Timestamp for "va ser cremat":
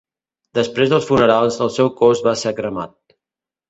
2.31-3.01